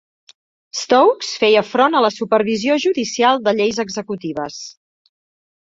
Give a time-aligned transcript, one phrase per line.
[0.77, 4.59] Stokes feia front a la supervisió judicial de lleis executives.